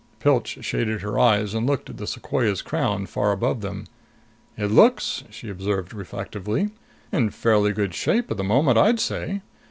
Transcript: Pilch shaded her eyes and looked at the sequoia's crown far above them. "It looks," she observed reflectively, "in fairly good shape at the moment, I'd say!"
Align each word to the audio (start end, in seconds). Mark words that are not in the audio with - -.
Pilch 0.19 0.57
shaded 0.61 1.01
her 1.01 1.19
eyes 1.19 1.53
and 1.53 1.67
looked 1.67 1.87
at 1.87 1.97
the 1.97 2.07
sequoia's 2.07 2.63
crown 2.63 3.05
far 3.05 3.31
above 3.31 3.61
them. 3.61 3.85
"It 4.57 4.71
looks," 4.71 5.23
she 5.29 5.47
observed 5.47 5.93
reflectively, 5.93 6.71
"in 7.11 7.29
fairly 7.29 7.71
good 7.71 7.93
shape 7.93 8.31
at 8.31 8.37
the 8.37 8.43
moment, 8.43 8.79
I'd 8.79 8.99
say!" 8.99 9.41